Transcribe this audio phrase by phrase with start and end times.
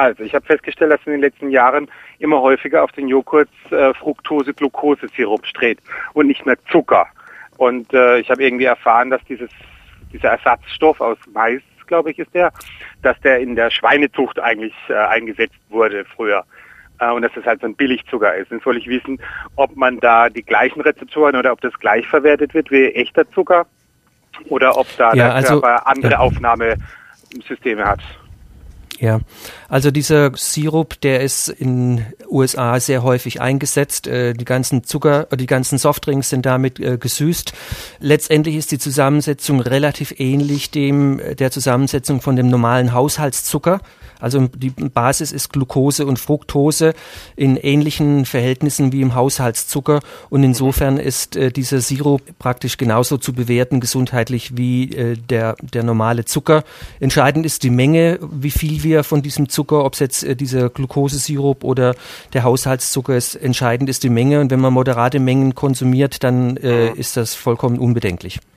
[0.00, 3.92] Also, ich habe festgestellt, dass in den letzten Jahren immer häufiger auf den Joghurt äh,
[3.92, 5.78] Fructose-Glucose-Sirup steht
[6.14, 7.06] und nicht mehr Zucker.
[7.58, 9.50] Und äh, ich habe irgendwie erfahren, dass dieses
[10.10, 12.50] dieser Ersatzstoff aus Mais, glaube ich, ist der,
[13.02, 16.44] dass der in der Schweinezucht eigentlich äh, eingesetzt wurde früher
[16.98, 18.50] äh, und dass das halt so ein Billigzucker ist.
[18.50, 19.20] Jetzt soll ich wissen,
[19.56, 23.66] ob man da die gleichen Rezeptoren oder ob das gleich verwertet wird wie echter Zucker
[24.48, 26.18] oder ob da Ja, der also- Körper andere ja.
[26.20, 28.00] Aufnahmesysteme hat.
[29.00, 29.20] Ja,
[29.70, 34.06] also dieser Sirup, der ist in USA sehr häufig eingesetzt.
[34.06, 37.54] Äh, Die ganzen Zucker, äh, die ganzen Softdrinks sind damit äh, gesüßt.
[38.00, 43.80] Letztendlich ist die Zusammensetzung relativ ähnlich dem der Zusammensetzung von dem normalen Haushaltszucker.
[44.18, 46.92] Also die Basis ist Glucose und Fructose
[47.36, 53.80] in ähnlichen Verhältnissen wie im Haushaltszucker und insofern ist dieser Sirup praktisch genauso zu bewerten
[53.80, 56.64] gesundheitlich wie der, der normale Zucker.
[57.00, 60.68] Entscheidend ist die Menge, wie viel wir von diesem Zucker, ob es jetzt äh, dieser
[60.68, 61.94] Glukosesirup oder
[62.32, 66.90] der Haushaltszucker ist, entscheidend ist die Menge und wenn man moderate Mengen konsumiert, dann äh,
[66.92, 68.40] ist das vollkommen unbedenklich.